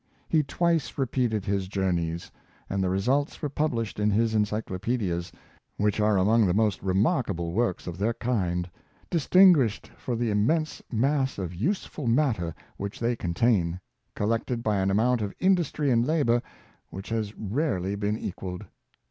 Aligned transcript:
He 0.27 0.41
twice 0.41 0.97
repeated 0.97 1.45
his 1.45 1.67
journeys, 1.67 2.31
and 2.67 2.83
the 2.83 2.89
results 2.89 3.39
were 3.39 3.49
published 3.49 3.99
in 3.99 4.09
his 4.09 4.33
Encyclopaedias, 4.33 5.31
which 5.77 5.99
are 5.99 6.17
among 6.17 6.47
the 6.47 6.55
most 6.55 6.81
remarkable 6.81 7.51
works 7.51 7.85
of 7.85 7.99
their 7.99 8.15
kind— 8.15 8.67
distinguished 9.11 9.91
for 9.99 10.15
the 10.15 10.31
immense 10.31 10.81
mass 10.91 11.37
of 11.37 11.53
useful 11.53 12.07
matter 12.07 12.55
which 12.77 12.99
they 12.99 13.15
contain, 13.15 13.79
collected 14.15 14.63
by 14.63 14.77
an 14.77 14.89
amount 14.89 15.21
of 15.21 15.35
industry 15.39 15.91
and 15.91 16.03
labor 16.03 16.41
which 16.89 17.09
has 17.09 17.35
rarely 17.37 17.93
been 17.93 18.17
equalled. 18.17 18.65